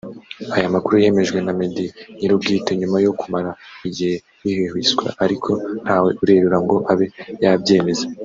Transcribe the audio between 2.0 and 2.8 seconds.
nyir'ubwite